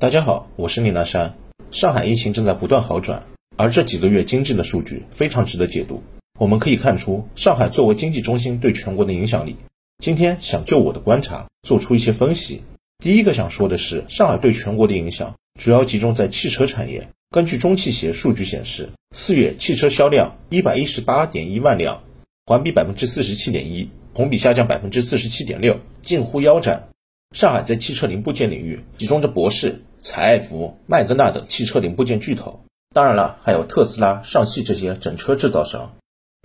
[0.00, 1.34] 大家好，我是李南山。
[1.72, 6.04] 上海疫情正在不断好转，而这几个月经济的数据非常值得解读。
[6.38, 9.56] 我们可以看出，上海作为经济中心对全国的影响力。
[9.98, 12.62] 今天想就我的观察做出一些分析。
[13.02, 17.08] 第一个想说的是，上海对全国的影响主要集中在汽车产业。
[17.30, 22.04] 根据中汽协数据显示，四月汽车销量一百一十八点一万辆，
[22.46, 26.86] 环比百分之四十七点一，同比下降百分之四十七点六，近乎腰斩。
[27.32, 32.60] 上海在汽车零部件领域集中着博世、采埃孚、麦格纳等汽车零部件巨头，
[32.94, 35.96] 当然了，还有特斯拉、上汽这些整车制造商。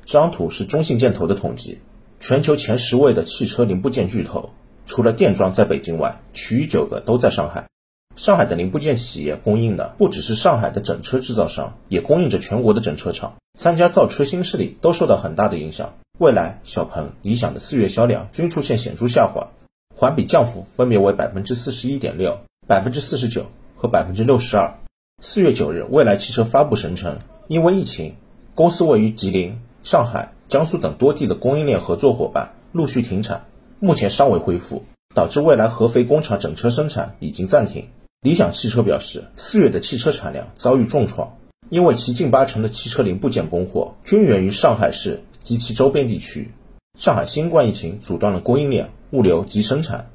[0.05, 1.80] 这张图是中信建投的统计，
[2.20, 4.50] 全球前十位的汽车零部件巨头，
[4.86, 7.68] 除了电装在北京外，其余九个都在上海。
[8.16, 13.34] 上海的零部件企业供应的不只是上海的整车制造商，也供应着全国的整车厂。
[13.54, 15.95] 三家造车新势力都受到很大的影响。
[16.20, 19.48] 未来、小鹏、理想的四月销量均出现显著下滑。
[19.95, 23.45] 环比降幅分别为百分之四十一点六、百分之四十九
[23.76, 24.73] 和百分之六十二。
[25.22, 28.16] 四月九日，蔚来汽车发布声称，因为疫情，
[28.55, 33.45] 公司位于吉林、上海、江苏等多地的供应链合作伙伴陆续停产，
[33.80, 34.83] 目前尚未恢复，
[35.14, 37.89] 导致未来合肥工厂整车生产已经暂停。
[38.22, 41.38] 理想汽车表示，四月的汽车产量遭遇重创，
[41.70, 46.52] 因为其近八成的汽车零部件供货均源于上海市及其周边地区。
[46.98, 48.89] 上海新冠疫情阻断了供应链。
[49.14, 50.09] 物流及生产，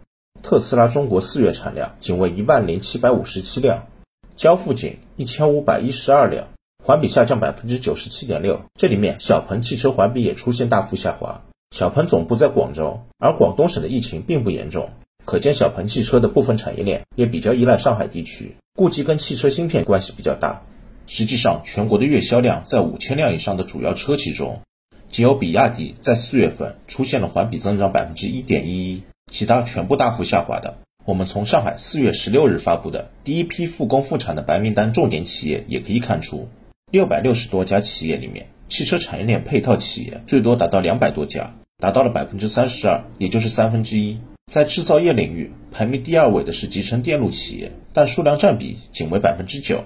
[0.48, 3.86] 特斯拉中国四月产量仅为一万零七百五十七辆，
[4.34, 6.48] 交付仅一千五百一十二辆，
[6.82, 8.58] 环比下降百分之九十七点六。
[8.74, 11.42] 这里面小鹏汽车环比也出现大幅下滑。
[11.76, 14.88] 小鹏总部在广州，而广东省的疫情并不严重，
[15.26, 20.62] 可见小鹏汽车的部分产业链也比较依赖上海地区，估计跟汽车芯片关系比较大。
[21.06, 24.62] 实际上，全国的月销量在五千辆以上的主要车企中。
[25.10, 30.78] 仅有比亚迪在四月份出现了环比增长百分之一点一一，其他全部大幅下滑的。
[31.04, 36.48] 我们从上海四月十六日发布的第一批复工复产的白名单重点企业也可以看出，
[36.90, 44.18] 六百六十多家企业里面，汽车产业链配套企业最多达到两百多家，达到了百分之三十二，也就是三分之一。
[44.52, 49.84] 在制造业领域，排名第二位的是集成电路企业，但数量占比仅为百分之九。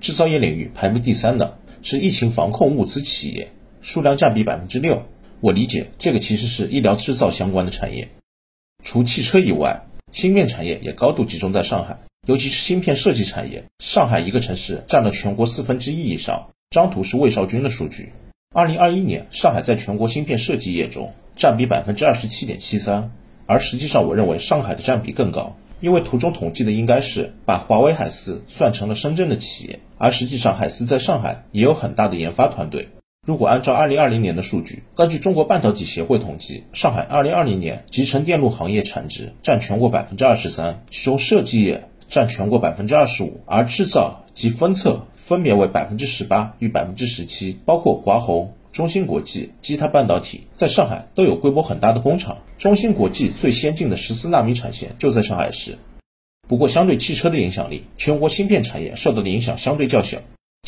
[0.00, 3.48] 制造业领域排名第三的是疫情防控物资企业。
[3.80, 5.02] 数量占比百分之六，
[5.40, 8.08] 我理解这个其实是医疗制造相关的产业。
[8.90, 16.48] 除汽车以外，芯片产业也高度集中在上海，尤其是芯片设计产业，上海一个城市占了全国四分之一以上。
[16.70, 18.14] 张图是魏少军的数据，
[18.54, 23.10] 二零二一年上海在全国芯片设计业中占比百分之二十七点七三，
[23.44, 32.88] 而实际上我认为上海的占比更高，因为图中统计的应该是把华为海思算成了深圳的企业，而实际上海思在上海也有很大的研发团队。
[33.28, 47.54] 如果按照二零二零年的数据，根据中国半导体协会统计，上海二零二零年集成电路行业产值占全国百分之二十三，其中设计业占全国百分之二十五，而制造及分测分别为百分之十八与百分之十七。
[47.66, 55.76] 包括华虹、中芯国际、基泰半导体在上海都有规模很大的工厂，中芯国际最先进的十四纳米产线就在上海市。
[56.48, 60.16] 不过，相对汽车的影响力，全国芯片产业受到的影响相对较小。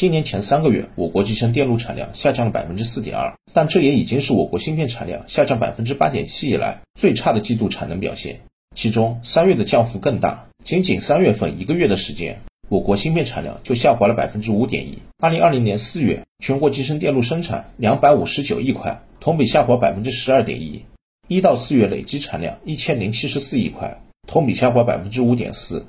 [0.00, 8.40] 今年前三个月，我国集成电路产量下降了百分之四点二，但这也已经是我国芯片产量下降百分之八点七以来最差的季度产能表现。
[8.74, 12.40] 其中三月的降幅更大，仅仅三月份一个月的时间，
[12.70, 14.98] 我国芯片产量就下滑了百分之五点一。
[15.18, 20.82] 二零二零年四月，全国集成电路生产两百五十九亿块，同比下滑百分之十二点一。
[21.28, 25.84] 一到四月累计产量一千零七十四亿块，同比下滑百分之五点四。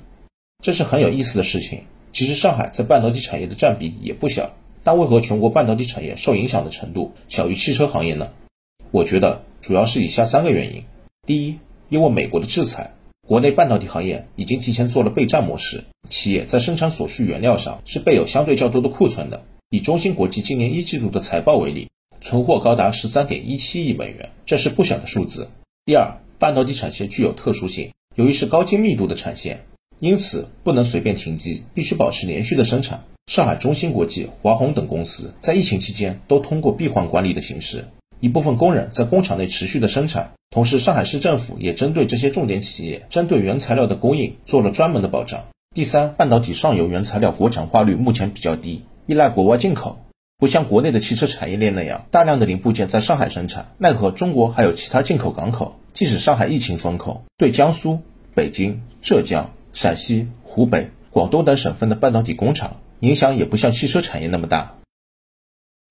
[0.62, 1.80] 这是很有意思的事情。
[2.12, 8.30] 其实上海在半导体产业的占比也不小，但为何全国半导体产业受影响的程度小于汽车行业呢？
[8.90, 10.84] 我觉得主要是以下三个原因：
[11.26, 11.58] 第一，
[11.88, 12.92] 因为美国的制裁，
[13.26, 19.42] 国内半导体行业已经提前做了备战模式，企业在生产所需原料上是备有相对较多的库存的。
[19.70, 21.88] 以中芯国际今年一季度的财报为例，
[22.20, 25.48] 存货高达十三点一七亿美元，这是不小的数字。
[25.86, 29.64] 第二，半导体产线具有特殊性，由于是高精密度的产线。
[30.02, 33.04] 因此，不能随便停机，必须保持连续的生产。
[33.28, 37.84] 上海中芯国际、华虹等公司在疫情期间都通过闭环管理的形式，
[38.18, 40.32] 一部分工人在工厂内持续的生产。
[40.50, 45.44] 同时，上海市政府也针对这些重点企业，针对原材料的供应做了专门的保障。
[45.72, 50.04] 第三，半导体上游原材料国产化率目前比较低，依赖国外进口，
[50.36, 53.72] 不像国内的汽车产业链那样大量的零部件在上海生产。
[53.78, 58.00] 奈何中国还有其他进口港口，即使上海疫情封口，对江苏、
[58.34, 59.48] 北京、浙江。
[59.72, 64.76] 陕西、湖北、广东等省份的半导体工厂影响也不像汽车产业那么大。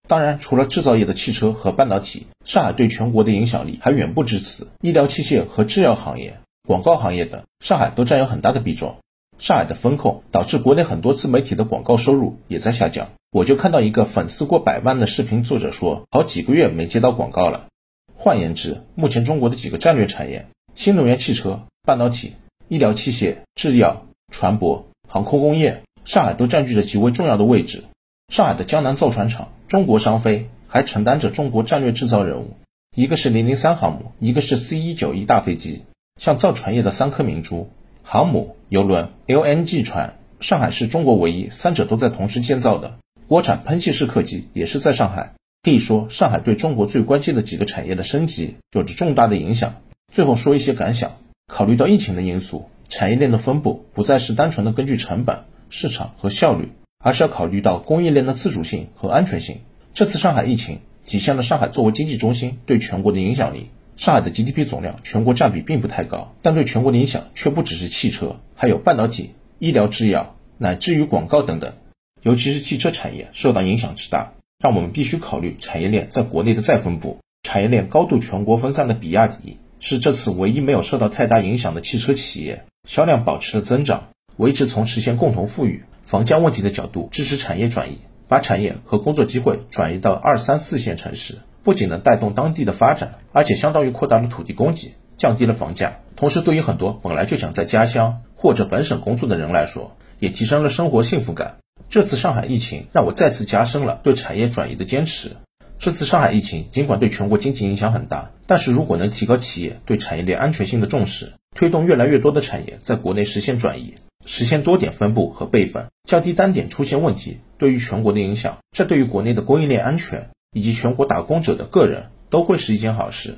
[0.07, 4.67] 当然，除了制造业的汽车和半导体，上海对全国的影响力还远不止此。
[4.81, 6.37] 医疗器械和制药行业、
[6.67, 8.97] 广告行业等，上海都占有很大的比重。
[9.39, 13.09] 上海的风控导致国内很多自媒体的广告收入也在下降。
[13.31, 17.67] 我就看到一个粉丝过百万的视频作者说，好几个月没接到广告了。
[18.15, 20.45] 换言之，目前中国的几个战略产业——
[20.75, 22.33] 新能源汽车、半导体、
[22.71, 27.83] 医疗器械、制药、船舶、航空工业，上海都占据着极为重要的位置。
[28.31, 32.53] 上海的江南造船厂中国商飞还承担着中国战略制造任务，
[32.95, 35.81] 一个是零零三航母，一个是 C 一九一大飞机，
[36.15, 37.69] 像造船业的三颗明珠。
[38.03, 42.97] 航母、游轮、LNG 船，上海是中国唯一三者都在同时建造的。
[43.27, 45.33] 国产喷气式客机也是在上海。
[45.61, 49.81] 可以说，上海对中国最关键的几个产业的升级有着重大的影响。
[50.13, 51.17] 最后说一些感想：
[51.53, 55.39] 考虑到疫情的因素，产业链的分布不再是单纯的根据成本、
[55.69, 56.69] 市场和效率，
[57.03, 59.57] 而是要考虑到供应链的自主性和安全性。
[59.93, 63.67] 这次上海疫情体现了上海作为经济中心对全国的影响力。
[63.97, 71.73] 上海的 GDP 总量全国占比并不太高，但对全国的影响却不只是汽车，还有半导体、医疗制药，乃至于广告等等。
[72.21, 74.31] 尤其是汽车产业受到影响之大，
[74.63, 77.19] 让我们必须考虑产业链在国内的再分布。
[77.43, 84.09] 产业链高度全国分散的比亚迪是这次唯一没有受到太大影响的汽车企业，销量保持了增长。
[84.37, 87.97] 我一直从实现共同富裕、房价问题的角度支持产业转移，
[88.27, 91.39] 把产业和工作机会转移到二三四线城市。
[91.63, 95.99] 不仅能带动当地的发展，而且相当于扩大了土地供给，降低了房价。
[96.15, 101.57] 同时，对于很多本来就想在家乡或者本省工作的人来说，也提升了生活幸福感。
[101.89, 105.37] 这次上海疫情让我再次加深了对产业转移的坚持。
[105.81, 120.29] 这次上海疫情尽管对全国经济影响很大，但是如果能提高企业对产业链安全性的重视，推动越来越多的产业在国内实现转移，实现多点分布和备份，降低单点出现问题对于全国的影响，这对于国内的供应链安全。
[120.53, 123.37] 以及全国打工者的个人都会是一件好事。